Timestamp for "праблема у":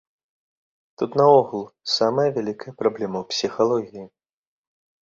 2.83-3.33